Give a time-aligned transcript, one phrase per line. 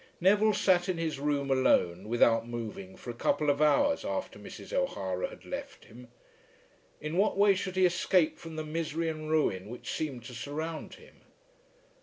[0.19, 4.73] Neville sat in his room alone, without moving, for a couple of hours after Mrs.
[4.73, 6.07] O'Hara had left him.
[6.99, 10.95] In what way should he escape from the misery and ruin which seemed to surround
[10.95, 11.21] him?